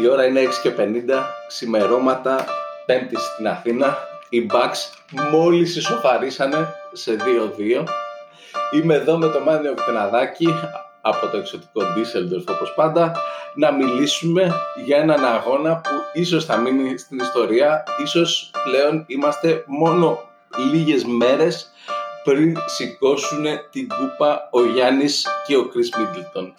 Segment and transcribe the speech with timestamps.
[0.00, 0.82] Η ώρα είναι 6 και 50,
[1.48, 2.44] ξημερώματα,
[2.86, 3.96] πέμπτη στην Αθήνα.
[4.28, 4.76] Οι Bucks
[5.32, 7.84] μόλις ισοφαρίσανε σε 2-2.
[8.74, 10.54] Είμαι εδώ με το Μάνιο Κτεναδάκη
[11.00, 13.12] από το εξωτικό Düsseldorf όπως πάντα
[13.54, 14.52] να μιλήσουμε
[14.84, 20.28] για έναν αγώνα που ίσως θα μείνει στην ιστορία ίσως πλέον είμαστε μόνο
[20.72, 21.72] λίγες μέρες
[22.24, 26.52] πριν σηκώσουν την κούπα ο Γιάννης και ο Chris Middleton.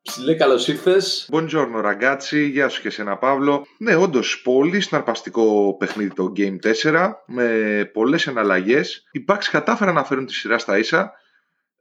[0.02, 1.28] Ψηλέ, καλώς ήρθες.
[1.32, 3.66] Buongiorno ραγκάτσι, γεια σου και σένα Παύλο.
[3.78, 9.08] Ναι, όντως πολύ συναρπαστικό παιχνίδι το Game 4 με πολλές εναλλαγές.
[9.12, 11.12] Οι Bucks κατάφεραν να φέρουν τη σειρά στα ίσα.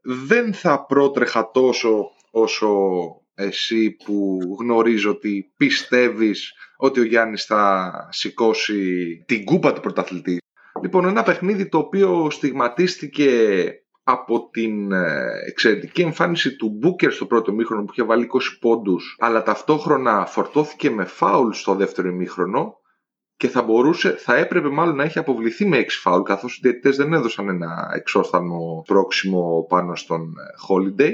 [0.02, 2.70] Δεν θα πρότρεχα τόσο όσο
[3.36, 10.43] εσύ που γνωρίζω ότι πιστεύεις ότι ο Γιάννης θα σηκώσει την κούπα του πρωταθλητή.
[10.84, 13.30] Λοιπόν, ένα παιχνίδι το οποίο στιγματίστηκε
[14.04, 19.16] από την ε, εξαιρετική εμφάνιση του Μπούκερ στο πρώτο ημίχρονο που είχε βάλει 20 πόντους
[19.20, 22.78] αλλά ταυτόχρονα φορτώθηκε με φάουλ στο δεύτερο ημίχρονο
[23.36, 26.96] και θα μπορούσε, θα έπρεπε μάλλον να έχει αποβληθεί με 6 φάουλ καθώς οι διαιτητές
[26.96, 31.14] δεν έδωσαν ένα εξόφθαλμο πρόξιμο πάνω στον ε, Holiday.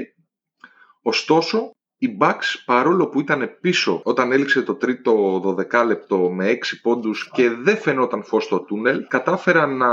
[1.02, 1.70] Ωστόσο,
[2.02, 7.30] οι Bucks παρόλο που ήταν πίσω όταν έληξε το τρίτο 12 λεπτό με 6 πόντους
[7.32, 9.88] και δεν φαινόταν φως στο τούνελ κατάφεραν να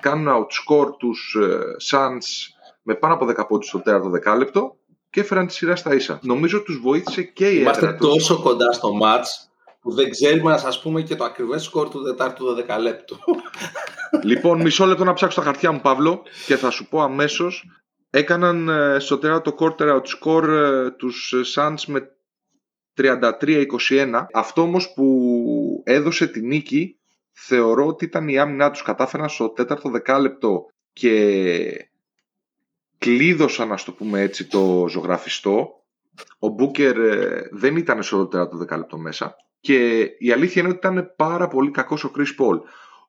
[0.00, 1.58] κάνουν outscore τους ε,
[1.90, 4.76] Suns με πάνω από 10 πόντους στο τέταρτο δεκάλεπτο
[5.10, 6.18] και έφεραν τη σειρά στα ίσα.
[6.22, 9.48] Νομίζω τους βοήθησε και η Είμαστε τόσο κοντά στο match
[9.80, 13.16] που δεν ξέρουμε να σας πούμε και το ακριβές σκορ του τετάρτου 12 λεπτού.
[14.22, 17.66] λοιπόν, μισό λεπτό να ψάξω τα χαρτιά μου, Παύλο, και θα σου πω αμέσως
[18.10, 22.16] έκαναν ε, στο τέταρτο quarter outscore ε, τους ε, Suns με
[22.96, 24.26] 33-21.
[24.32, 26.98] Αυτό όμως που έδωσε τη νίκη
[27.32, 28.82] θεωρώ ότι ήταν η άμυνά τους.
[28.82, 31.90] Κατάφεραν στο τέταρτο δεκάλεπτο και
[32.98, 35.68] κλείδωσαν, να το πούμε έτσι, το ζωγραφιστό.
[36.38, 36.96] Ο Μπούκερ
[37.50, 39.34] δεν ήταν στο τέταρτο δεκάλεπτο μέσα.
[39.60, 42.60] Και η αλήθεια είναι ότι ήταν πάρα πολύ κακός ο Chris Paul.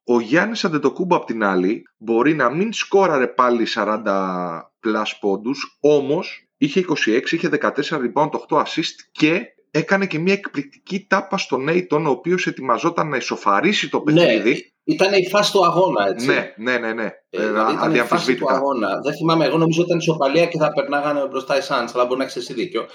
[0.04, 6.50] Ο Γιάννης Αντετοκούμπο απ' την άλλη μπορεί να μην σκόραρε πάλι 40 plus πόντους, όμως
[6.58, 12.06] είχε 26, είχε 14 rebound, 8 assist και έκανε και μια εκπληκτική τάπα στον Νέιτον,
[12.06, 14.50] ο οποίος ετοιμαζόταν να ισοφαρίσει το ναι, παιχνίδι.
[14.50, 16.28] Ναι, ήταν η φάση του αγώνα, έτσι.
[16.28, 16.94] Ναι, ναι, ναι.
[16.94, 17.10] ναι.
[17.30, 19.00] Ε, δηλαδή ήταν η φάση του αγώνα.
[19.04, 22.18] Δεν θυμάμαι, εγώ νομίζω ότι ήταν ισοπαλία και θα περνάγανε μπροστά οι Suns, αλλά μπορεί
[22.18, 22.86] να έχεις εσύ δίκιο.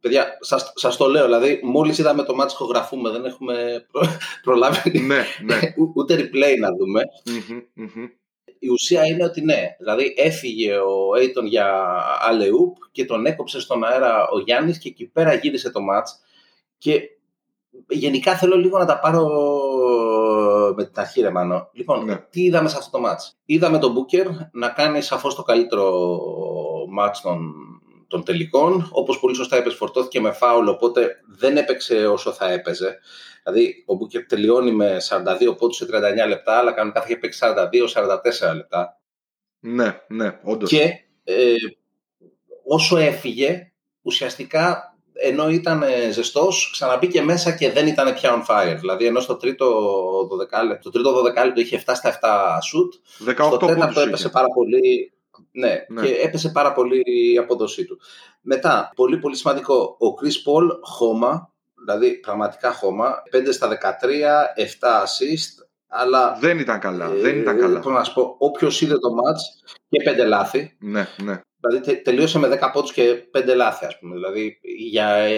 [0.00, 4.02] Παιδιά, σας, σας το λέω, δηλαδή, μόλις είδαμε το μάτι ηχογραφούμε, δεν έχουμε προ,
[4.44, 5.60] προλάβει ναι, ναι.
[5.96, 7.02] ούτε replay να δούμε.
[8.64, 13.84] Η ουσία είναι ότι ναι, δηλαδή έφυγε ο Aiton για Αλεούπ και τον έκοψε στον
[13.84, 16.20] αέρα ο Γιάννης και εκεί πέρα γύρισε το μάτς
[16.78, 17.00] και
[17.88, 19.28] γενικά θέλω λίγο να τα πάρω
[20.76, 21.68] με την αρχή ρε Μάνο.
[21.72, 22.16] Λοιπόν, ναι.
[22.30, 23.36] τι είδαμε σε αυτό το μάτς.
[23.44, 26.18] Είδαμε τον Μπούκερ να κάνει σαφώς το καλύτερο
[26.88, 27.54] μάτς των
[28.14, 28.88] των τελικών.
[28.92, 32.98] Όπως πολύ σωστά είπες, φορτώθηκε με φάουλ, οπότε δεν έπαιξε όσο θα έπαιζε.
[33.44, 37.40] Δηλαδή, ο Μπούκερ τελειώνει με 42 πόντους σε 39 λεπτά, αλλά κανονικά θα είχε παίξει
[38.50, 39.00] 42-44 λεπτά.
[39.60, 40.70] Ναι, ναι, όντως.
[40.70, 40.82] Και
[41.24, 41.54] ε,
[42.64, 43.72] όσο έφυγε,
[44.02, 48.76] ουσιαστικά ενώ ήταν ε, ζεστός, ξαναμπήκε μέσα και δεν ήταν πια on fire.
[48.80, 49.66] Δηλαδή, ενώ στο τρίτο
[50.62, 52.28] 12 λεπτό, το τρίτο 12 λεπτό είχε 7 στα 7
[52.68, 55.13] shoot, 18 στο τέταρτο έπεσε πάρα πολύ.
[55.52, 58.00] Ναι, ναι, και έπεσε πάρα πολύ η απόδοσή του.
[58.40, 65.02] Μετά, πολύ πολύ σημαντικό, ο Chris Paul χώμα, δηλαδή πραγματικά χώμα, 5 στα 13, 7
[65.02, 66.36] assist, αλλά...
[66.40, 67.82] Δεν ήταν καλά, ε, δεν ήταν καλά.
[67.84, 71.40] να σου πω, όποιος είδε το match και 5 λάθη, ναι, ναι.
[71.68, 74.14] Δηλαδή τελείωσε με 10 πόντους και 5 λάθη, ας πούμε.
[74.14, 75.28] Δηλαδή για,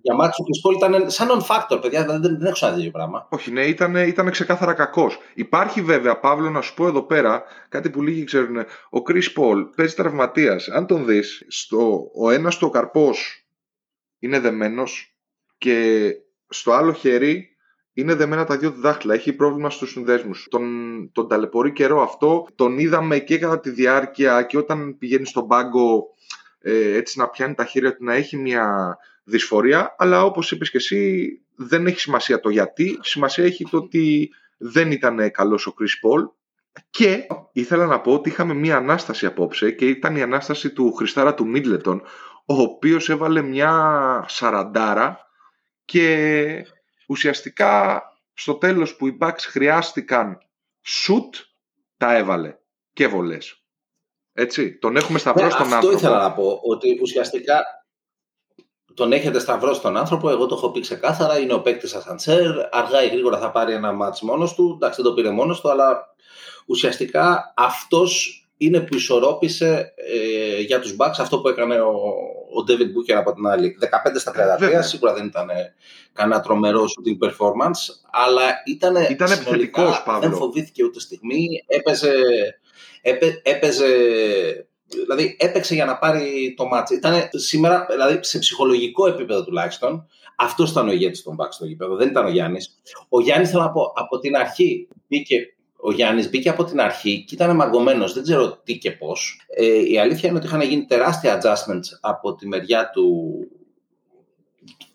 [0.00, 2.04] για μάτσο του Πολ ήταν σαν non-factor, παιδιά.
[2.04, 3.26] Δεν, δεν, δεν έχω σαν τέτοιο πράγμα.
[3.30, 5.18] Όχι, ναι, ήταν, ήταν ξεκάθαρα κακός.
[5.34, 8.56] Υπάρχει βέβαια, Παύλο, να σου πω εδώ πέρα κάτι που λίγοι ξέρουν.
[8.90, 10.68] Ο Chris Πολ παίζει τραυματίας.
[10.68, 11.46] Αν τον δεις,
[12.14, 13.46] ο ένας του καρπός
[14.18, 15.16] είναι δεμένος
[15.58, 16.10] και
[16.48, 17.55] στο άλλο χέρι
[17.98, 19.14] είναι δεμένα τα δύο δάχτυλα.
[19.14, 20.46] Έχει πρόβλημα στους συνδέσμους.
[20.50, 20.64] Τον,
[21.12, 22.46] τον ταλαιπωρεί καιρό αυτό.
[22.54, 26.04] Τον είδαμε και κατά τη διάρκεια και όταν πηγαίνει στον πάγκο
[26.60, 29.94] ε, έτσι να πιάνει τα χέρια του να έχει μια δυσφορία.
[29.98, 32.98] Αλλά όπως είπες και εσύ, δεν έχει σημασία το γιατί.
[33.00, 36.30] Σημασία έχει το ότι δεν ήταν καλός ο Chris Paul.
[36.90, 41.34] Και ήθελα να πω ότι είχαμε μια ανάσταση απόψε και ήταν η ανάσταση του Χριστάρα
[41.34, 42.02] του Μίτλετον,
[42.46, 45.18] ο οποίος έβαλε μια σαραντάρα
[45.84, 46.66] και
[47.06, 48.02] ουσιαστικά
[48.34, 50.38] στο τέλος που οι Bucks χρειάστηκαν
[50.86, 51.44] shoot,
[51.96, 52.56] τα έβαλε
[52.92, 53.60] και βολές.
[54.32, 55.96] Έτσι, τον έχουμε σταυρώσει ναι, τον αυτό άνθρωπο.
[55.96, 57.64] Αυτό ήθελα να πω, ότι ουσιαστικά
[58.94, 63.04] τον έχετε σταυρώσει τον άνθρωπο, εγώ το έχω πει ξεκάθαρα, είναι ο παίκτης Ασαντσέρ, αργά
[63.04, 66.14] ή γρήγορα θα πάρει ένα μάτς μόνος του, εντάξει δεν το πήρε μόνος του, αλλά
[66.66, 71.92] ουσιαστικά αυτός είναι που ισορρόπησε ε, για τους Bucks αυτό που έκανε ο,
[72.50, 73.76] ο David Booker από την άλλη.
[73.80, 73.86] 15
[74.18, 74.32] στα
[74.78, 75.48] 33, σίγουρα δεν ήταν
[76.12, 82.12] κανένα τρομερό shooting performance, αλλά ήταν ήταν επιθετικός, δεν φοβήθηκε ούτε στιγμή, έπαιζε,
[83.02, 83.86] έπαι, έπαιζε
[84.88, 86.90] δηλαδή έπαιξε για να πάρει το μάτς.
[86.90, 90.06] Ήταν σήμερα, δηλαδή σε ψυχολογικό επίπεδο τουλάχιστον,
[90.36, 92.80] αυτός ήταν ο ηγέτης των Bucks στο γήπεδο, δεν ήταν ο Γιάννης.
[93.08, 95.55] Ο Γιάννης, θέλω να πω, από την αρχή μπήκε
[95.86, 98.08] ο Γιάννης μπήκε από την αρχή και ήταν μαγκωμένο.
[98.08, 99.40] Δεν ξέρω τι και πώς.
[99.48, 103.34] Ε, η αλήθεια είναι ότι είχαν γίνει τεράστια adjustments από τη μεριά του,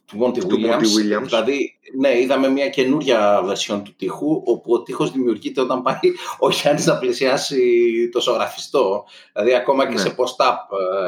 [0.05, 1.23] του Monty Williams.
[1.23, 5.99] Δηλαδή, ναι, είδαμε μια καινούρια βερσιόν του τείχου, όπου ο τείχος δημιουργείται όταν πάει
[6.39, 7.59] ο Γιάννης να πλησιάσει
[8.11, 9.03] το ζωγραφιστό.
[9.33, 9.99] Δηλαδή, ακόμα και ναι.
[9.99, 10.55] σε post-up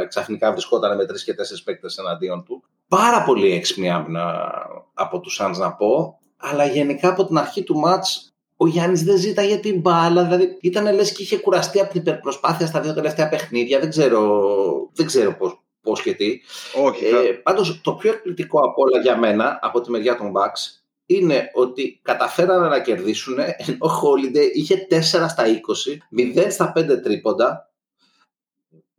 [0.01, 2.63] ε, ξαφνικά βρισκόταν με τρεις και τέσσερις παίκτες εναντίον του.
[2.87, 4.51] Πάρα πολύ έξυπνη άμυνα
[4.93, 9.17] από τους Suns να πω, αλλά γενικά από την αρχή του match ο Γιάννης δεν
[9.17, 10.23] ζήταγε την μπάλα.
[10.23, 13.79] Δηλαδή ήταν λες και είχε κουραστεί από την υπερπροσπάθεια στα δύο τελευταία παιχνίδια.
[13.79, 14.41] Δεν ξέρω,
[14.93, 16.39] δεν ξέρω πώς πώς και τι.
[16.83, 17.17] Όχι, θα...
[17.17, 21.49] ε, πάντως το πιο εκπληκτικό από όλα για μένα από τη μεριά των Bucks είναι
[21.53, 27.71] ότι καταφέρανε να κερδίσουν ενώ ο Holiday είχε 4 στα 20, 0 στα 5 τρίποντα.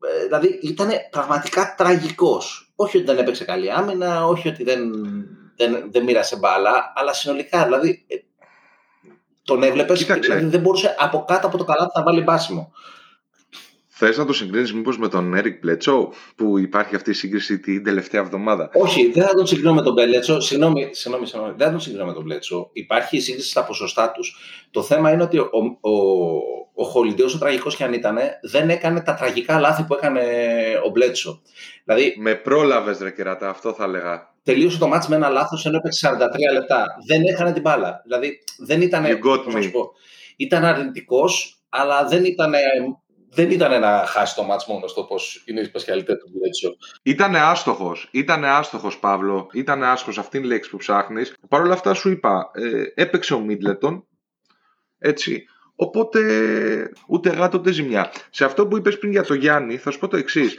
[0.01, 2.73] Ε, δηλαδή ήταν πραγματικά τραγικός.
[2.77, 4.93] Όχι ότι δεν έπαιξε καλή άμυνα, όχι ότι δεν,
[5.56, 8.17] δεν, δεν μοίρασε μπάλα, αλλά συνολικά δηλαδή ε,
[9.44, 12.73] τον έβλεπες δηλαδή δεν μπορούσε από κάτω από το καλάθι να βάλει μπάσιμο.
[13.96, 17.85] Θες να το συγκρίνεις μήπως με τον Έρικ Πλέτσο, που υπάρχει αυτή η σύγκριση την
[17.85, 20.41] τελευταία εβδομάδα; Όχι, δεν θα τον συγκρίνω με τον Πλέτσο.
[20.41, 22.70] Συγγνώμη, συγγνώμη, συγγνώμη, δεν θα τον συγκρίνω με τον Πλέτσο.
[22.73, 24.37] Υπάρχει η σύγκριση στα ποσοστά τους.
[24.70, 25.50] Το θέμα είναι ότι ο,
[25.81, 25.91] ο,
[26.75, 30.23] ο Χολιντέ, όσο τραγικός και αν ήταν, δεν έκανε τα τραγικά λάθη που έκανε
[30.85, 31.43] ο Μπλέτσο.
[31.85, 34.35] Δηλαδή, με πρόλαβες, ρε κερατά, αυτό θα έλεγα.
[34.43, 36.87] Τελείωσε το μάτς με ένα λάθος ενώ έπαιξε 43 λεπτά.
[37.06, 38.00] Δεν έκανε την μπάλα.
[38.05, 39.05] Δηλαδή, δεν ήταν.
[40.37, 42.55] Ήταν αρνητικός, αλλά δεν ήταν
[43.35, 46.77] δεν ήταν να χάσει το μάτς μόνος στο πώ είναι η σπασιαλιτέ του Μπλέτσο.
[47.03, 48.09] Ήταν άστοχος.
[48.11, 49.50] Ήταν άστοχος, Παύλο.
[49.53, 50.20] Ήταν άστοχο.
[50.20, 51.35] Αυτή είναι η λέξη που ψάχνεις.
[51.49, 54.06] Παρ' όλα αυτά σου είπα, ε, έπαιξε ο Μίτλετον.
[54.99, 55.44] Έτσι.
[55.76, 56.21] Οπότε
[57.06, 58.12] ούτε γάτο ούτε ζημιά.
[58.31, 60.59] Σε αυτό που είπες πριν για το Γιάννη, θα σου πω το εξής.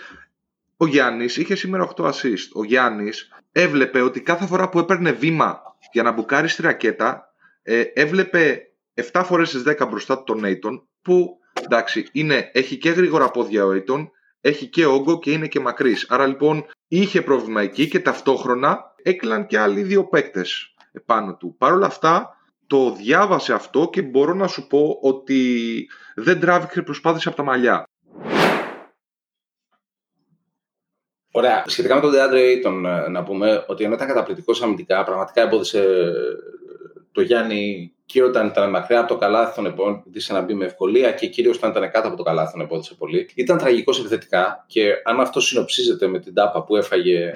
[0.77, 2.49] Ο Γιάννης είχε σήμερα 8 assist.
[2.53, 7.33] Ο Γιάννης έβλεπε ότι κάθε φορά που έπαιρνε βήμα για να μπουκάρει στη ρακέτα,
[7.63, 12.89] ε, έβλεπε 7 φορές στις 10 μπροστά του τον Νέιτον, που εντάξει, είναι, έχει και
[12.89, 14.09] γρήγορα πόδια ο Aiton,
[14.41, 16.05] έχει και όγκο και είναι και μακρύς.
[16.09, 21.55] Άρα λοιπόν είχε πρόβλημα εκεί και ταυτόχρονα έκλειναν και άλλοι δύο παίκτες επάνω του.
[21.57, 27.27] Παρ' όλα αυτά το διάβασε αυτό και μπορώ να σου πω ότι δεν τράβηξε προσπάθηση
[27.27, 27.87] από τα μαλλιά.
[31.31, 31.63] Ωραία.
[31.67, 36.11] Σχετικά με τον DeAndre Ayton, ε, να πούμε ότι ενώ ήταν καταπληκτικός αμυντικά, πραγματικά εμπόδισε
[37.11, 41.11] το Γιάννη και όταν ήταν μακριά από το καλάθι τον εμπόδισε να μπει με ευκολία
[41.11, 43.29] και κυρίως όταν ήταν κάτω από το καλάθι τον εμπόδισε πολύ.
[43.35, 47.33] Ήταν τραγικός επιθετικά και αν αυτό συνοψίζεται με την τάπα που έφαγε ε,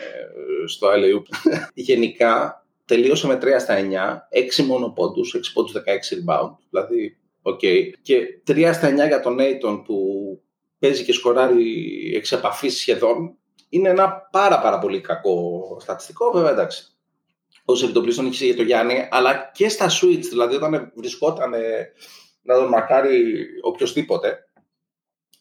[0.67, 1.21] στο LAU,
[1.73, 2.58] γενικά
[2.89, 4.27] τελείωσε με 3 στα 9,
[4.59, 6.55] 6 μόνο πόντους, 6 πόντους 16 rebound.
[6.69, 7.59] Δηλαδή, ok.
[7.63, 7.91] Okay.
[8.01, 9.95] Και 3 στα 9 για τον Ayton που
[10.79, 11.63] παίζει και σκοράρει
[12.15, 13.37] εξ επαφής σχεδόν.
[13.69, 16.93] Είναι ένα πάρα πάρα πολύ κακό στατιστικό, βέβαια εντάξει
[17.65, 21.53] ω επιτοπλίστων είχε για το Γιάννη, αλλά και στα switch, δηλαδή όταν βρισκόταν
[22.41, 24.43] να τον μακάρει οποιοδήποτε,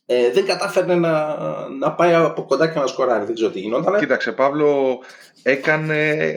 [0.07, 1.37] ε, δεν κατάφερνε να,
[1.69, 3.25] να πάει από κοντά και να σκοράρει.
[3.25, 3.99] Δεν ξέρω τι γινόταν.
[3.99, 4.99] Κοίταξε, Παύλο,
[5.43, 6.29] έκανε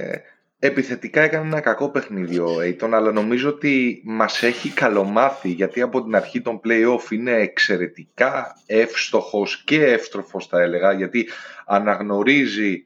[0.64, 6.04] επιθετικά έκανε ένα κακό παιχνίδι ο Aiton, αλλά νομίζω ότι μας έχει καλομάθει, γιατί από
[6.04, 11.30] την αρχή των play-off είναι εξαιρετικά εύστοχος και εύστροφος θα έλεγα, γιατί
[11.66, 12.86] αναγνωρίζει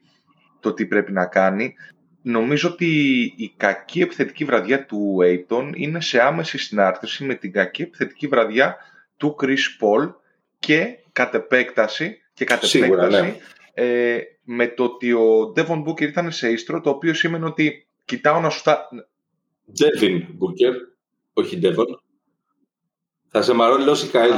[0.60, 1.74] το τι πρέπει να κάνει
[2.28, 2.86] Νομίζω ότι
[3.36, 8.76] η κακή επιθετική βραδιά του Aiton είναι σε άμεση συνάρτηση με την κακή επιθετική βραδιά
[9.16, 9.46] του Chris
[9.80, 10.14] Paul
[10.58, 13.36] και κατ' επέκταση, και κατ επέκταση ναι.
[13.74, 14.18] ε,
[14.48, 18.50] με το ότι ο Devon Booker ήταν σε ίστρο, το οποίο σημαίνει ότι κοιτάω να
[18.50, 18.88] σου τα...
[19.78, 20.74] Devin Booker,
[21.32, 21.98] όχι Devon.
[23.28, 24.34] Θα σε μαρώνει Κάιλι.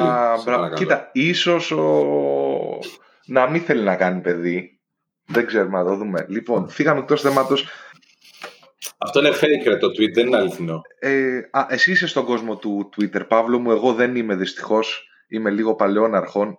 [0.75, 2.79] Κοίτα, ίσως ο...
[3.27, 4.81] να μην θέλει να κάνει παιδί,
[5.27, 6.27] δεν ξέρουμε να το δούμε.
[6.29, 7.67] Λοιπόν, φύγαμε εκτός θέματος.
[8.99, 10.81] Αυτό είναι fake, το tweet, δεν είναι αληθινό.
[10.99, 13.71] Ε, α, εσύ είσαι στον κόσμο του Twitter, Παύλο μου.
[13.71, 15.09] Εγώ δεν είμαι δυστυχώς.
[15.29, 16.59] Είμαι λίγο παλαιών αρχών.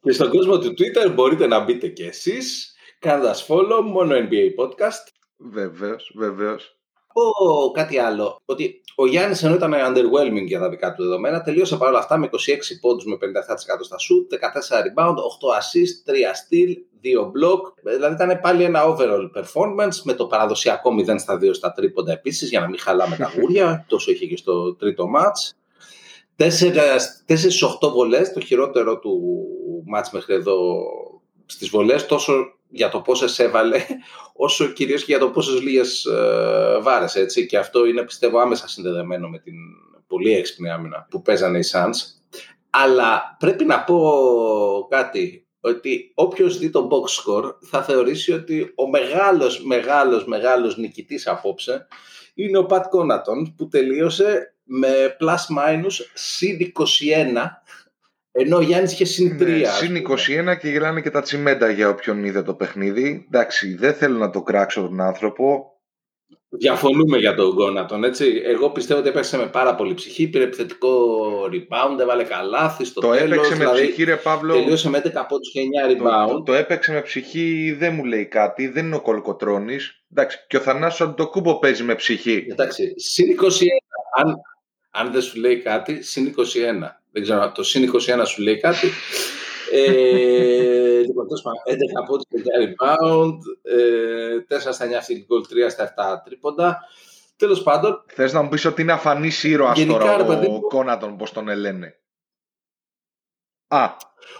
[0.00, 5.06] Και στον κόσμο του Twitter μπορείτε να μπείτε και εσείς, κάνοντα follow, μόνο NBA podcast.
[5.36, 6.78] Βεβαίως, βεβαίως.
[7.12, 8.40] πω κάτι άλλο.
[8.44, 12.28] Ότι ο Γιάννης ενώ ήταν underwhelming για τα δικά του δεδομένα, τελείωσε παρόλα αυτά με
[12.32, 12.36] 26
[12.80, 13.18] πόντους με 57%
[13.80, 17.60] στα shoot, 14 rebound, 8 assist, 3 steal, 2 block.
[17.82, 22.48] Δηλαδή ήταν πάλι ένα overall performance με το παραδοσιακό 0 στα 2 στα τρίποντα επίσης,
[22.48, 23.66] για να μην χαλάμε τα γούρια.
[23.88, 25.57] Τόσο είχε και στο τρίτο match.
[26.38, 26.48] 4
[27.26, 27.48] στι
[27.80, 29.44] 8 βολές, το χειρότερο του
[29.94, 30.82] match μέχρι εδώ
[31.46, 33.86] στις βολές, τόσο για το πόσες έβαλε,
[34.46, 37.06] όσο κυρίως και για το πόσες λίγες ε, βάρε.
[37.48, 39.54] Και αυτό είναι πιστεύω άμεσα συνδεδεμένο με την
[40.06, 41.96] πολύ έξυπνη άμυνα που παίζανε οι Suns.
[42.70, 44.00] Αλλά πρέπει να πω
[44.90, 51.26] κάτι, ότι όποιος δει το box score θα θεωρήσει ότι ο μεγάλος, μεγάλος, μεγάλος νικητής
[51.26, 51.86] απόψε
[52.38, 57.46] είναι ο Πατ Κόνατον που τελείωσε με plus minus συν 21
[58.32, 59.46] ενώ ο Γιάννης είχε συν 3.
[59.46, 59.96] Ναι, συν
[60.52, 63.26] 21 και γελάνε και τα τσιμέντα για όποιον είδε το παιχνίδι.
[63.26, 65.77] Εντάξει, δεν θέλω να το κράξω τον άνθρωπο.
[66.50, 68.42] Διαφωνούμε για τον Γκόνατον, έτσι.
[68.44, 70.90] Εγώ πιστεύω ότι έπαιξε με πάρα πολύ ψυχή, πήρε επιθετικό
[71.52, 73.28] rebound, έβαλε καλάθι στο το τέλος.
[73.28, 74.54] Το έπαιξε με ψυχή, ρε Παύλο.
[74.54, 76.28] Τελείωσε με 11 πόντους και 9 rebound.
[76.28, 80.02] Το, το, έπαιξε με ψυχή, δεν μου λέει κάτι, δεν είναι ο Κολκοτρώνης.
[80.12, 82.46] Εντάξει, και ο Θανάσος Αντοκούμπο παίζει με ψυχή.
[82.50, 83.46] Εντάξει, συν 21,
[84.16, 84.34] αν,
[84.90, 86.42] αν δεν σου λέει κάτι, συν 21.
[87.12, 88.88] Δεν ξέρω, το συν 21 σου λέει κάτι.
[89.72, 95.42] ε, λοιπόν, τόσο πάνω, 11 πόντους και 9 rebound, ε, 4 στα 9 field goal,
[95.48, 96.78] 3 στα 7 τρίποντα.
[97.36, 98.04] Τέλος πάντων.
[98.06, 101.98] Θες να μου πεις ότι είναι αφανής ήρωας τώρα ο, ο Κόνατον, πώς τον ελένε;
[103.68, 103.86] Α.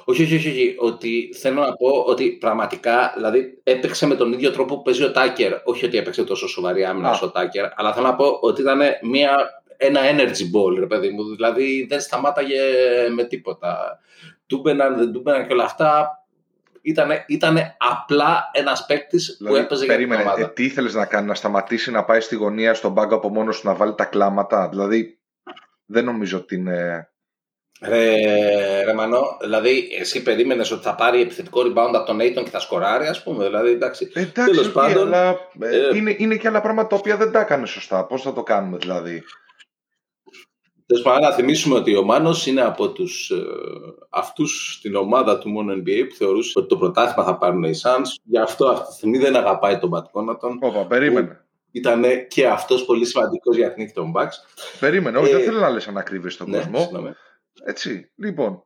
[0.05, 0.75] Όχι, όχι, όχι, όχι.
[0.79, 5.13] Ότι θέλω να πω ότι πραγματικά δηλαδή, έπαιξε με τον ίδιο τρόπο που παίζει ο
[5.13, 5.53] Τάκερ.
[5.65, 9.63] Όχι ότι έπαιξε τόσο σοβαρή άμυνα ο Τάκερ, αλλά θέλω να πω ότι ήταν μια
[9.77, 11.35] ένα energy ball, ρε παιδί μου.
[11.35, 12.61] Δηλαδή δεν σταμάταγε
[13.15, 13.99] με τίποτα.
[14.47, 16.09] Τούμπαιναν, δεν τούμπαιναν και όλα αυτά.
[16.89, 20.51] Ήτανε, ήτανε απλά ένας παίκτης δηλαδή, που έπαιζε περίμενε, για την ομάδα.
[20.51, 23.61] Ε, τι ήθελες να κάνει, να σταματήσει να πάει στη γωνία στον πάγκο από μόνος
[23.61, 25.19] του να βάλει τα κλάματα; Δηλαδή
[25.87, 27.09] δεν νομίζω ότι είναι.
[27.83, 28.17] Ρε,
[28.85, 32.61] ρε Μανώ, δηλαδή εσύ περίμενες ότι θα πάρει επιθετικό rebound από τον Νέιτον και θα
[32.61, 33.45] σκοράρει, ας πούμε.
[33.45, 34.11] Δηλαδή, εντάξει.
[34.15, 35.31] Εντάξει, τέλος πάντων, αλλά
[35.61, 38.05] ε, είναι, είναι και άλλα πράγματα τα οποία δεν τα έκανε σωστά.
[38.05, 39.23] Πώς θα το κάνουμε δηλαδή;
[40.89, 43.37] Τέλος πάντων, να θυμίσουμε ότι ο Μάνος είναι από τους ε,
[44.11, 48.07] αυτούς στην ομάδα του μόνο NBA που θεωρούσε ότι το πρωτάθλημα θα πάρουν οι Suns.
[48.23, 50.59] Γι' αυτό αυτή τη στιγμή δεν αγαπάει τον Μπατ Κόνατον.
[50.63, 51.45] Ωπα, περίμενε.
[51.71, 54.33] Ήταν και αυτός πολύ σημαντικός για την νίκη των Bucks.
[54.81, 56.79] Περίμενε, όχι, ε, δεν θέλω να λες ανακρίβεις στον ναι, κόσμο.
[56.79, 57.11] Συγνώμη.
[57.65, 58.63] Έτσι, λοιπόν.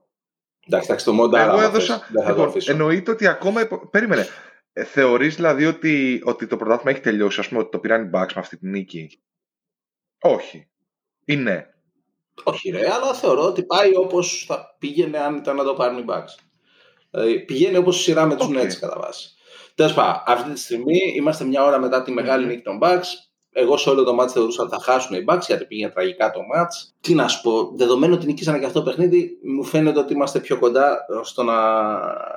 [0.67, 2.09] Εντάξει, εντάξει, το μόντα Εγώ έδωσα.
[2.29, 3.69] Λοιπόν, εννοείται ότι ακόμα.
[3.91, 4.26] Περίμενε.
[4.73, 8.11] Ε, Θεωρείς δηλαδή ότι, ότι το πρωτάθλημα έχει τελειώσει, ας πούμε, ότι το πήραν οι
[8.12, 9.23] Bucks με αυτή τη νίκη;
[10.21, 10.69] Όχι.
[11.25, 11.67] Ή ναι;
[12.43, 16.05] Όχι ρε, αλλά θεωρώ ότι πάει όπως θα πήγαινε αν ήταν να το πάρουν οι
[16.09, 16.35] Bucks.
[17.11, 18.62] Δηλαδή πηγαίνει όπως σειρά με τους okay.
[18.62, 19.35] Nets κατά βάση.
[19.75, 22.49] Τέλος πάντων, αυτή τη στιγμή είμαστε μια ώρα μετά τη μεγάλη mm-hmm.
[22.49, 23.07] νίκη των Bucks.
[23.55, 26.41] Εγώ σε όλο το μάτς θεωρούσα ότι θα χάσουν οι Bucks γιατί πήγαινε τραγικά το
[26.43, 26.95] μάτς.
[27.01, 30.39] Τι να σου πω, δεδομένου ότι νικήσανε και αυτό το παιχνίδι, μου φαίνεται ότι είμαστε
[30.39, 31.55] πιο κοντά στο να,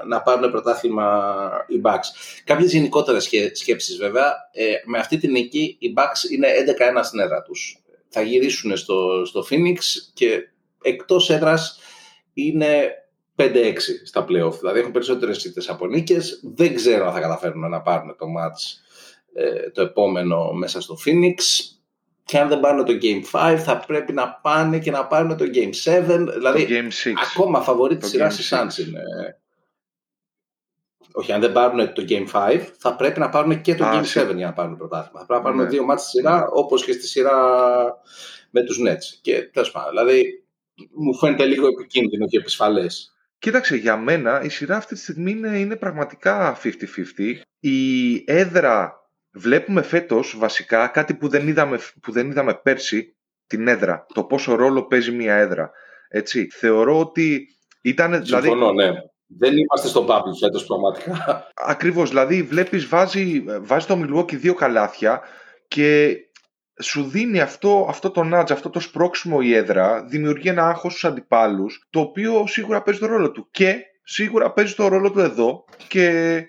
[0.05, 1.33] να πάρουν πρωτάθλημα
[1.67, 2.41] οι Bucks.
[2.43, 4.33] Κάποιες γενικότερες σκέψεις βέβαια.
[4.51, 6.47] Ε, με αυτή τη νίκη οι Bucks είναι
[6.97, 7.84] 11-1 στην έδρα τους
[8.17, 9.77] θα γυρίσουν στο, στο Phoenix
[10.13, 10.49] και
[10.81, 11.79] εκτός έδρας
[12.33, 12.91] είναι
[13.35, 13.73] 5-6
[14.05, 14.57] στα playoff.
[14.59, 16.39] Δηλαδή έχουν περισσότερες ήττες από νίκες.
[16.55, 18.79] Δεν ξέρω αν θα καταφέρουν να πάρουν το match
[19.33, 21.35] ε, το επόμενο μέσα στο Phoenix.
[22.25, 25.45] Και αν δεν πάρουν το Game 5 θα πρέπει να πάνε και να πάρουν το
[25.53, 26.25] Game 7.
[26.33, 27.13] Δηλαδή το Game 6.
[27.31, 29.01] ακόμα φαβορή της σειράς της Suns είναι.
[31.17, 34.35] Όχι, αν δεν πάρουν το Game 5, θα πρέπει να πάρουν και το Game 7
[34.35, 35.19] για να πάρουν πρωτάθλημα.
[35.19, 35.69] Θα πρέπει να πάρουν ναι.
[35.69, 36.45] δύο μάτια στη σειρά, ναι.
[36.49, 37.37] όπως και στη σειρά
[38.49, 39.19] με τους Nets.
[39.21, 40.43] Και τέλος πάντων, δηλαδή
[40.93, 43.15] μου φαίνεται λίγο επικίνδυνο και επισφαλές.
[43.39, 46.71] Κοίταξε, για μένα η σειρά αυτή τη στιγμή είναι, είναι πραγματικά 50-50.
[47.59, 48.93] Η έδρα
[49.31, 53.15] βλέπουμε φέτος βασικά κάτι που δεν, είδαμε, που δεν είδαμε πέρσι,
[53.47, 54.05] την έδρα.
[54.13, 55.71] Το πόσο ρόλο παίζει μια έδρα.
[56.09, 56.47] Έτσι.
[56.51, 57.47] Θεωρώ ότι
[57.81, 58.25] ήταν.
[58.25, 58.99] Συμφωνώ, δηλαδή, ναι.
[59.27, 61.47] Δεν είμαστε στον bubble φέτος πραγματικά.
[61.55, 65.21] Ακριβώς, δηλαδή βλέπεις βάζει, βάζει το Milwaukee δύο καλάθια
[65.67, 66.17] και
[66.81, 71.05] σου δίνει αυτό, αυτό το nudge, αυτό το σπρώξιμο η έδρα, δημιουργεί ένα άγχος στους
[71.05, 73.47] αντιπάλους, το οποίο σίγουρα παίζει το ρόλο του.
[73.51, 76.43] Και σίγουρα παίζει το ρόλο του εδώ και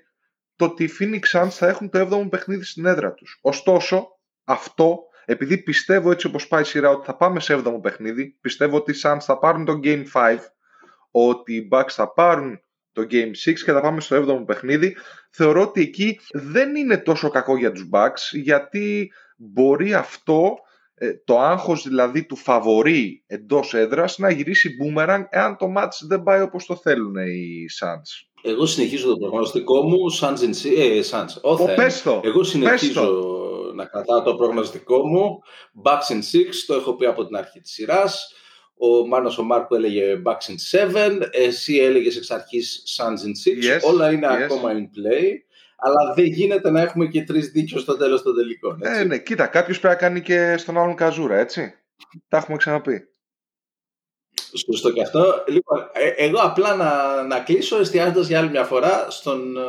[0.56, 3.38] το ότι οι Phoenix Suns θα έχουν το 7ο παιχνίδι στην έδρα τους.
[3.42, 4.08] Ωστόσο,
[4.44, 8.76] αυτό, επειδή πιστεύω έτσι όπως πάει η σειρά ότι θα πάμε σε 7ο παιχνίδι, πιστεύω
[8.76, 10.36] ότι οι Suns θα πάρουν το Game 5,
[11.10, 12.60] ότι οι Bucks θα πάρουν
[12.96, 14.96] το Game 6 και θα πάμε στο 7ο παιχνίδι.
[15.30, 20.54] Θεωρώ ότι εκεί δεν είναι τόσο κακό για τους Bucks γιατί μπορεί αυτό
[20.94, 26.22] ε, το άγχος δηλαδή του φαβορή εντός έδρας να γυρίσει boomerang εάν το match δεν
[26.22, 28.26] πάει όπως το θέλουν οι Suns.
[28.42, 31.50] Εγώ συνεχίζω το προγνωστικό μου Suns in ε, Suns.
[31.50, 33.22] Oh, πες το, Εγώ συνεχίζω
[33.74, 35.38] να κρατάω το προγνωστικό μου.
[35.84, 36.22] Bucks in 6,
[36.66, 38.34] το έχω πει από την αρχή της σειράς.
[38.78, 43.32] Ο Μάνος ο Μάρκο έλεγε Bucks in 7, εσύ έλεγες εξ αρχής Suns in
[43.86, 43.92] 6.
[43.92, 45.24] Όλα είναι ακόμα in play.
[45.76, 48.78] Αλλά δεν γίνεται να έχουμε και τρεις δίκιο στο τέλος των τελικών.
[48.82, 49.00] Έτσι.
[49.00, 51.74] Ε, ναι, κοίτα, κάποιος πρέπει να κάνει και στον άλλον καζούρα, έτσι.
[52.28, 53.08] Τα έχουμε ξαναπεί.
[54.66, 55.44] Σωστό και αυτό.
[55.48, 59.62] Λοιπόν, ε, εγώ απλά να, να κλείσω εστιάζοντας για άλλη μια φορά στον ε,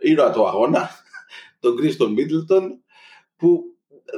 [0.00, 0.90] ήρωα του αγώνα,
[1.60, 2.82] τον Κρίστον Μίτλτον,
[3.36, 3.62] που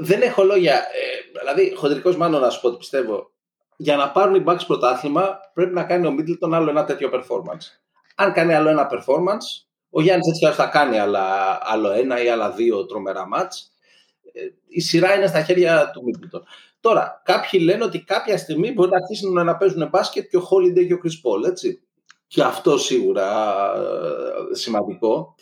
[0.00, 0.75] δεν έχω λόγια.
[0.75, 3.33] Ε, δηλαδή, χοντρικός μάλλον να σου πω ότι πιστεύω,
[3.76, 7.78] για να πάρουν οι Bucks πρωτάθλημα πρέπει να κάνει ο Μίτλτον άλλο ένα τέτοιο performance.
[8.14, 12.50] Αν κάνει άλλο ένα performance, ο Γιάννης έτσι θα κάνει άλλα, άλλο ένα ή άλλα
[12.50, 13.73] δύο τρομερά μάτς.
[14.33, 16.45] Ε, η σειρά είναι στα χέρια του Μίτλτον.
[16.81, 20.87] Τώρα, κάποιοι λένε ότι κάποια στιγμή μπορεί να αρχίσουν να παίζουν μπάσκετ και ο Holiday
[20.87, 21.83] και ο Chris Paul, έτσι.
[22.26, 23.28] Και αυτό σίγουρα
[24.50, 25.35] ε, σημαντικό.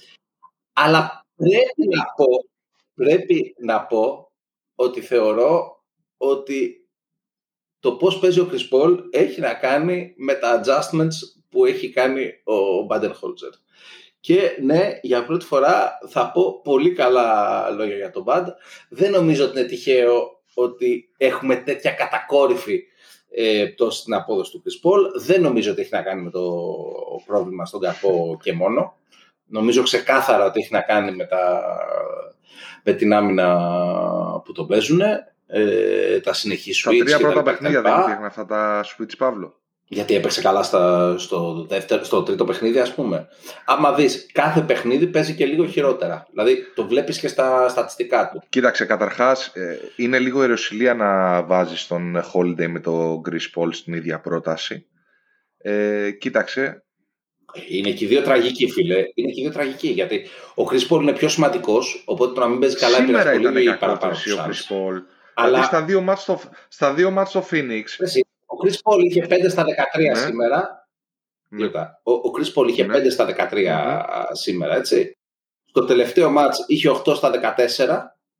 [0.73, 2.27] Αλλά πρέπει να πω,
[2.95, 4.31] πρέπει να πω
[4.75, 5.83] ότι θεωρώ
[6.17, 6.82] ότι
[7.83, 11.15] το πώς παίζει ο Chris Paul έχει να κάνει με τα adjustments
[11.49, 13.53] που έχει κάνει ο Baden-Holzer.
[14.21, 18.45] Και ναι, για πρώτη φορά θα πω πολύ καλά λόγια για τον Bad.
[18.89, 22.83] Δεν νομίζω ότι είναι τυχαίο ότι έχουμε τέτοια κατακόρυφη
[23.31, 25.23] ε, πτώση στην απόδοση του Chris Paul.
[25.25, 26.65] Δεν νομίζω ότι έχει να κάνει με το
[27.27, 28.97] πρόβλημα στον καρπό και μόνο.
[29.47, 31.62] Νομίζω ξεκάθαρα ότι έχει να κάνει με, τα,
[32.85, 33.71] με την άμυνα
[34.45, 35.01] που το παίζουν.
[35.55, 36.97] Ε, τα συνεχή switch.
[36.99, 39.61] Τα τρία πρώτα παιχνίδια δεν υπήρχαν αυτά τα switch, Παύλο.
[39.89, 43.29] Γιατί έπαιξε καλά στα, στο, δεύτερο, στο τρίτο παιχνίδι, ας πούμε.
[43.65, 46.27] Άμα δεις, κάθε παιχνίδι παίζει και λίγο χειρότερα.
[46.31, 48.43] Δηλαδή το βλέπεις και στα στατιστικά του.
[48.49, 53.95] Κοίταξε, καταρχάς, ε, είναι λίγο ερωσιλία να βάζεις τον Holiday με το Chris Paul στην
[53.95, 54.87] ίδια πρόταση.
[55.59, 56.85] Ε, κοίταξε.
[57.69, 59.05] Είναι και οι δύο τραγικοί, φίλε.
[59.15, 59.89] Είναι και οι δύο τραγικοί.
[59.89, 63.79] Γιατί ο Chris Paul είναι πιο σημαντικός, οπότε το να μην παίζει καλά Σήμερα ήταν
[63.79, 64.13] παραπάνω.
[64.13, 65.03] Ο Chris Paul.
[65.35, 65.49] Αλλά...
[65.49, 67.85] Δηλαδή στα δύο μάτς στο, στα δύο μάτς στο Phoenix
[68.53, 69.67] ο Chris Paul είχε 5 στα 13
[70.01, 70.15] ναι.
[70.15, 70.87] σήμερα.
[71.49, 71.67] Ναι.
[72.03, 72.99] Ο, ο Chris Paul είχε ναι.
[72.99, 73.73] 5 στα 13 ναι.
[74.33, 75.17] σήμερα, έτσι.
[75.65, 77.99] Στο τελευταίο μάτς είχε 8 στα 14,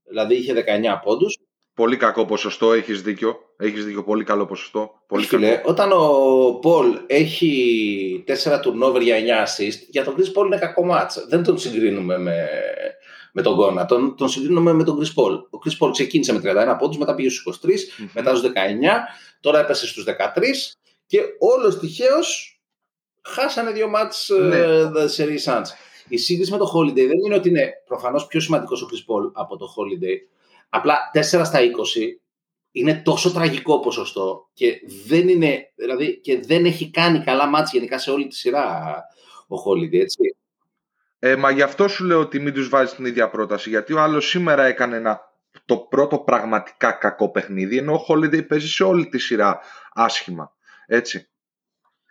[0.09, 1.39] δηλαδή είχε 19 πόντους.
[1.75, 3.37] Πολύ κακό ποσοστό, έχεις δίκιο.
[3.57, 4.91] Έχεις δίκιο, πολύ καλό ποσοστό.
[5.07, 10.47] Πολύ Φίλε, όταν ο Paul έχει 4 turnover για 9 assist, για τον Chris Paul
[10.47, 11.27] είναι κακό μάτς.
[11.29, 12.49] Δεν τον συγκρίνουμε με,
[13.33, 13.85] με τον Κόνα.
[13.85, 15.33] Τον, τον συγκρίνουμε με τον Chris Paul.
[15.51, 18.09] Ο Chris Paul ξεκίνησε με 31 πόντους, μετά πήγε στους 23, mm-hmm.
[18.15, 18.55] μετά στους 19,
[19.41, 20.11] τώρα έπεσε στους 13
[21.07, 22.61] και όλος τυχαίως
[23.23, 25.09] χάσανε δύο μάτς ναι.
[25.09, 25.67] σε Suns.
[26.09, 29.31] Η σύγκριση με το Holiday δεν είναι ότι είναι προφανώς πιο σημαντικός ο Chris Paul
[29.33, 30.17] από το Holiday.
[30.69, 31.63] Απλά 4 στα 20
[32.73, 37.99] είναι τόσο τραγικό ποσοστό και δεν, είναι, δηλαδή, και δεν έχει κάνει καλά μάτς γενικά
[37.99, 38.95] σε όλη τη σειρά
[39.49, 40.37] ο Holiday, έτσι.
[41.25, 43.69] Ε, μα γι' αυτό σου λέω ότι μην τους βάζεις την ίδια πρόταση.
[43.69, 45.21] Γιατί ο άλλος σήμερα έκανε ένα,
[45.65, 49.61] το πρώτο πραγματικά κακό παιχνίδι, ενώ ο Holiday παίζει σε όλη τη σειρά
[49.93, 50.57] άσχημα.
[50.87, 51.31] Έτσι.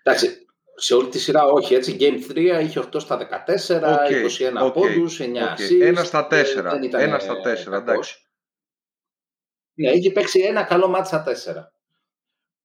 [0.04, 0.46] Εντάξει,
[0.76, 1.98] σε όλη τη σειρά όχι, έτσι.
[2.00, 4.26] Game 3 είχε 8 στα 14, okay,
[4.60, 6.00] 21 okay, πόντους, 9 okay.
[6.00, 6.36] 1 στα 4,
[6.92, 7.36] Ένα στα
[7.68, 8.26] 4, εντάξει.
[9.74, 11.32] Ναι, έχει παίξει ένα καλό μάτι στα 4.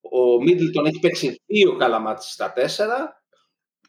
[0.00, 2.60] Ο Μίτλτον έχει παίξει δύο καλά μάτια στα 4.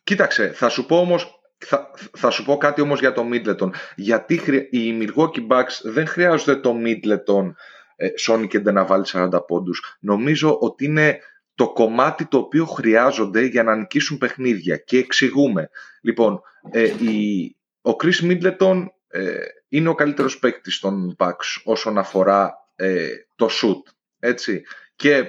[0.04, 3.70] Κοίταξε, θα σου πω όμως θα, θα σου πω κάτι όμως για το Middleton.
[3.96, 7.54] Γιατί οι Milwaukee Bucks δεν χρειάζονται το Middleton
[7.96, 9.98] ε, Sony και να βάλει 40 πόντους.
[10.00, 11.20] Νομίζω ότι είναι
[11.56, 14.78] το κομμάτι το οποίο χρειάζονται για να νικήσουν παιχνίδια.
[14.78, 15.70] Και εξηγούμε.
[16.02, 16.42] Λοιπόν,
[16.72, 19.38] ε, η, ο Chris Middleton ε,
[19.70, 23.92] είναι ο καλύτερος παίκτης των Bucks όσον αφορά ε, το shoot.
[24.20, 24.64] Έτσι.
[24.96, 25.26] Και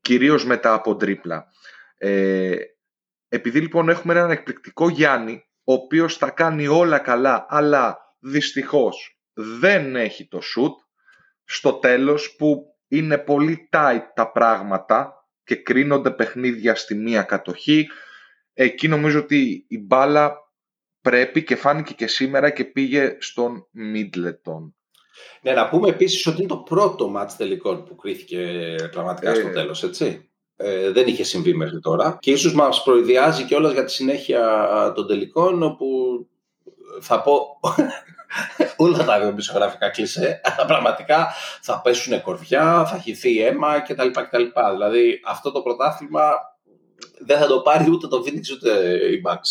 [0.00, 1.46] κυρίως μετά από τρίπλα.
[1.96, 2.56] Ε,
[3.28, 9.96] επειδή λοιπόν έχουμε έναν εκπληκτικό Γιάννη, ο οποίος τα κάνει όλα καλά, αλλά δυστυχώς δεν
[9.96, 10.74] έχει το shoot
[11.44, 17.88] στο τέλος που είναι πολύ tight τα πράγματα και κρίνονται παιχνίδια στη μία κατοχή.
[18.52, 20.36] Εκεί νομίζω ότι η μπάλα
[21.00, 24.76] πρέπει και φάνηκε και σήμερα και πήγε στον Μίτλετον.
[25.42, 29.50] Ναι, να πούμε επίσης ότι είναι το πρώτο μάτς τελικών που κρίθηκε πραγματικά στο ε,
[29.50, 30.31] τέλος, έτσι.
[30.64, 32.18] Ε, δεν είχε συμβεί μέχρι τώρα.
[32.20, 35.86] Και ίσως μας προειδιάζει και για τη συνέχεια των τελικών, όπου
[37.00, 37.60] θα πω
[38.84, 44.08] όλα τα δημοσιογραφικά κλισέ, αλλά πραγματικά θα πέσουν κορφιά, θα χυθεί αίμα κτλ.
[44.08, 44.44] κτλ.
[44.72, 46.22] Δηλαδή αυτό το πρωτάθλημα
[47.18, 49.50] δεν θα το πάρει ούτε το Phoenix ούτε η Bucks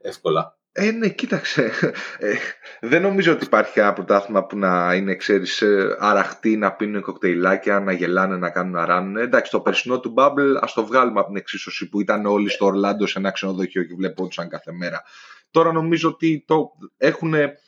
[0.00, 0.56] εύκολα.
[0.78, 1.70] Ε, ναι, κοίταξε.
[2.18, 2.34] Ε,
[2.80, 7.80] δεν νομίζω ότι υπάρχει ένα πρωτάθλημα που να είναι, ξέρεις, ε, αραχτή, να πίνουν κοκτέιλάκια,
[7.80, 9.16] να γελάνε, να κάνουν να ράνουν.
[9.16, 12.66] Εντάξει, το περσινό του Bubble, ας το βγάλουμε από την εξίσωση που ήταν όλοι στο
[12.66, 15.02] Ορλάντο σε ένα ξενοδοχείο και βλεπόντουσαν κάθε μέρα.
[15.50, 17.58] Τώρα νομίζω ότι το έχουν, ε,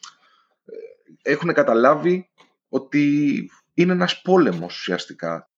[1.22, 2.28] έχουν καταλάβει
[2.68, 5.50] ότι είναι ένας πόλεμος ουσιαστικά.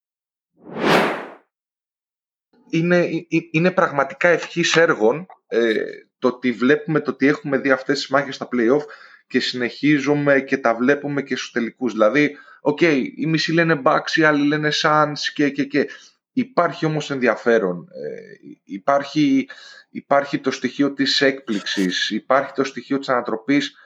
[2.70, 3.08] Είναι,
[3.50, 5.72] είναι πραγματικά ευχής έργον ε,
[6.20, 8.84] το ότι βλέπουμε το ότι έχουμε δει αυτές τις μάχες στα play-off
[9.26, 11.92] και συνεχίζουμε και τα βλέπουμε και στους τελικούς.
[11.92, 15.88] Δηλαδή, ok, okay, οι μισοί λένε Bucks, οι άλλοι λένε Suns και, και, και.
[16.32, 17.88] Υπάρχει όμως ενδιαφέρον.
[17.90, 19.48] Ε, υπάρχει,
[19.90, 23.76] υπάρχει το στοιχείο της έκπληξης, υπάρχει το στοιχείο της ανατροπής,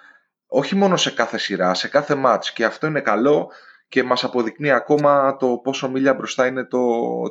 [0.46, 2.52] όχι μόνο σε κάθε σειρά, σε κάθε ματς.
[2.52, 3.52] Και αυτό είναι καλό
[3.94, 6.80] και μας αποδεικνύει ακόμα το πόσο μίλια μπροστά είναι το,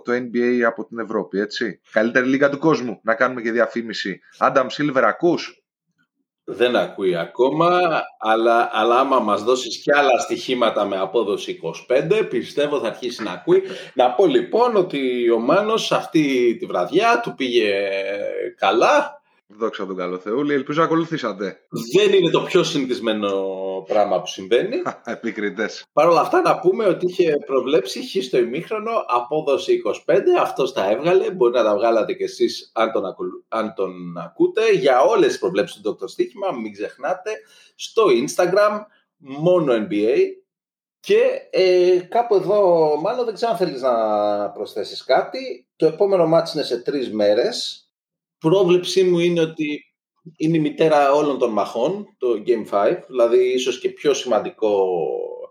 [0.03, 1.79] το NBA από την Ευρώπη, έτσι.
[1.91, 4.19] Καλύτερη λίγα του κόσμου, να κάνουμε και διαφήμιση.
[4.37, 5.63] Άνταμ Σίλβερ, ακούς;
[6.43, 7.79] Δεν ακούει ακόμα,
[8.19, 11.59] αλλά, αλλά άμα μας δώσεις κι άλλα στοιχήματα με απόδοση
[12.19, 13.63] 25, πιστεύω θα αρχίσει να ακούει.
[13.93, 17.89] Να πω λοιπόν ότι ο Μάνος αυτή τη βραδιά του πήγε
[18.57, 19.21] καλά,
[19.57, 20.53] Δόξα τον καλό Θεούλη.
[20.53, 21.59] Ελπίζω να ακολουθήσατε.
[21.95, 23.31] Δεν είναι το πιο συνηθισμένο
[23.87, 24.75] πράγμα που συμβαίνει.
[25.05, 25.85] Επικριτές.
[25.93, 30.19] Παρ' όλα αυτά, να πούμε ότι είχε προβλέψει χ στο ημίχρονο απόδοση 25.
[30.41, 31.31] Αυτός τα έβγαλε.
[31.31, 33.15] Μπορεί να τα βγάλατε κι εσείς αν, τον
[33.47, 34.71] αν τον ακούτε.
[34.71, 36.09] Για όλες τις προβλέψεις του Dr.
[36.09, 37.31] Στίχημα, μην ξεχνάτε
[37.75, 38.79] στο Instagram
[39.17, 40.17] μόνο NBA.
[40.99, 45.67] Και ε, κάπου εδώ, μάλλον δεν ξέρω αν θέλεις να προσθέσεις κάτι.
[45.75, 47.82] Το επόμενο μάτι είναι σε τρεις μέρες
[48.49, 49.93] πρόβλεψή μου είναι ότι
[50.37, 54.87] είναι η μητέρα όλων των μαχών, το Game 5, δηλαδή ίσως και πιο σημαντικό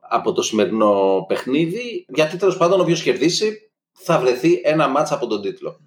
[0.08, 5.42] από το σημερινό παιχνίδι, γιατί τέλος πάντων όποιος κερδίσει θα βρεθεί ένα μάτς από τον
[5.42, 5.80] τίτλο.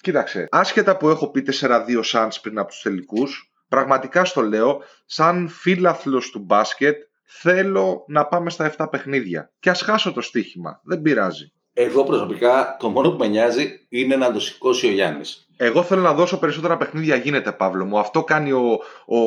[0.00, 5.48] Κοίταξε, άσχετα που έχω πει 4-2 Suns πριν από τους τελικούς, πραγματικά στο λέω, σαν
[5.48, 9.52] φίλαθλος του μπάσκετ, θέλω να πάμε στα 7 παιχνίδια.
[9.60, 11.52] Και ας χάσω το στοίχημα, δεν πειράζει.
[11.78, 15.48] Εγώ προσωπικά το μόνο που με νοιάζει είναι να το σηκώσει ο Γιάννης.
[15.56, 17.98] Εγώ θέλω να δώσω περισσότερα παιχνίδια γίνεται, Παύλο μου.
[17.98, 19.18] Αυτό κάνει ο, ο,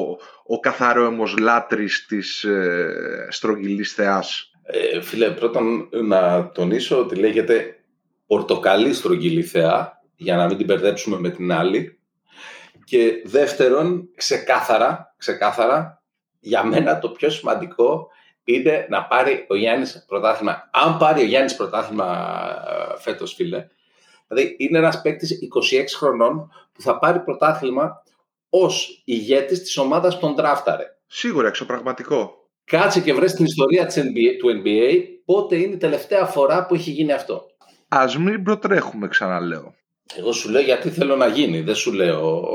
[0.45, 4.51] ο καθαρό λάτρης της ε, στρογγυλής θεάς.
[4.63, 7.83] Ε, φίλε, πρώτον να τονίσω ότι λέγεται
[8.27, 11.99] πορτοκαλί στρογγυλή θεά, για να μην την μπερδέψουμε με την άλλη.
[12.83, 16.03] Και δεύτερον, ξεκάθαρα, ξεκάθαρα,
[16.39, 18.07] για μένα το πιο σημαντικό
[18.53, 20.69] είναι να πάρει ο Γιάννης πρωτάθλημα.
[20.71, 22.07] Αν πάρει ο Γιάννης πρωτάθλημα
[22.67, 23.67] ε, φέτος, φίλε,
[24.27, 25.39] δηλαδή είναι ένας παίκτης
[25.71, 28.03] 26 χρονών που θα πάρει πρωτάθλημα
[28.49, 30.85] ως ηγέτης της ομάδας των Τράφταρε.
[31.07, 32.33] Σίγουρα, εξωπραγματικό.
[32.63, 36.75] Κάτσε και βρες την ιστορία της NBA, του NBA πότε είναι η τελευταία φορά που
[36.75, 37.45] έχει γίνει αυτό.
[37.87, 39.73] Α μην προτρέχουμε, ξαναλέω.
[40.15, 41.61] Εγώ σου λέω γιατί θέλω να γίνει.
[41.61, 42.47] Δεν σου λέω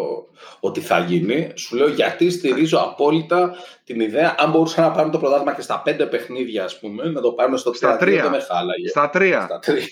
[0.60, 1.52] ότι θα γίνει.
[1.54, 4.34] Σου λέω γιατί στηρίζω απόλυτα την ιδέα.
[4.38, 7.58] Αν μπορούσαν να πάρουν το πρωτάθλημα και στα πέντε παιχνίδια, ας πούμε, να το πάρουν
[7.58, 8.22] στο στα τρία.
[8.22, 8.88] Δεν με χάλαγε.
[8.88, 9.42] Στα τρία.
[9.44, 9.88] Στα τρία.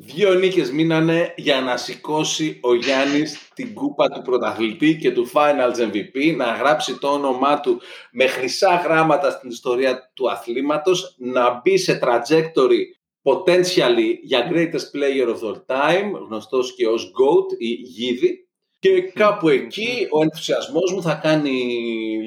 [0.00, 5.90] Δύο νίκες μείνανε για να σηκώσει ο Γιάννης την κούπα του πρωταθλητή και του Finals
[5.90, 11.78] MVP, να γράψει το όνομά του με χρυσά γράμματα στην ιστορία του αθλήματος, να μπει
[11.78, 12.82] σε trajectory
[13.22, 18.48] potentially για greatest player of all time, γνωστός και ως GOAT ή Γίδη.
[18.78, 21.60] Και κάπου εκεί ο ενθουσιασμός μου θα κάνει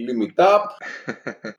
[0.07, 0.61] limit up.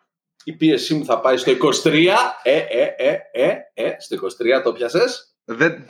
[0.45, 1.53] Η πίεσή μου θα πάει στο
[1.85, 2.07] 23.
[2.43, 4.17] Ε, ε, ε, ε, ε, στο
[4.59, 5.32] 23 το πιασες.
[5.45, 5.87] Δεν...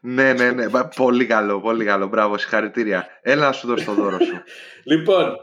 [0.00, 0.66] ναι, ναι, ναι.
[0.96, 2.06] Πολύ καλό, πολύ καλό.
[2.06, 3.06] Μπράβο, συγχαρητήρια.
[3.22, 4.42] Έλα να σου δώσω το δώρο σου.
[4.84, 5.36] λοιπόν,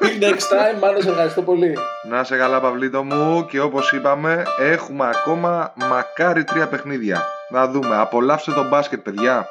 [0.00, 0.78] till next time.
[0.80, 1.76] Μάλλον σε ευχαριστώ πολύ.
[2.08, 3.46] Να σε καλά, Παυλίτο μου.
[3.46, 7.22] Και όπως είπαμε, έχουμε ακόμα μακάρι τρία παιχνίδια.
[7.50, 7.96] Να δούμε.
[7.96, 9.48] Απολαύστε το μπάσκετ, παιδιά.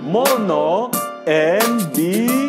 [0.00, 0.90] Μόνο
[1.24, 2.48] NBA.